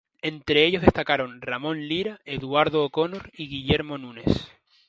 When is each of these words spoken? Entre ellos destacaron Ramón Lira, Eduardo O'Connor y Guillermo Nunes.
Entre 0.23 0.65
ellos 0.65 0.81
destacaron 0.81 1.41
Ramón 1.43 1.87
Lira, 1.87 2.21
Eduardo 2.25 2.83
O'Connor 2.83 3.29
y 3.37 3.47
Guillermo 3.47 3.99
Nunes. 3.99 4.47